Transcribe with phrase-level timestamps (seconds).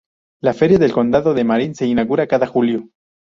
[0.41, 2.89] La Feria del Condado de Marin se inaugura cada julio.